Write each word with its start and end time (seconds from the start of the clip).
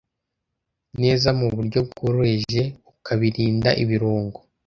neza 1.01 1.29
mu 1.39 1.47
buryo 1.55 1.79
bworoheje 1.89 2.63
ukabirinda 2.91 3.69
ibirungo 3.83 4.39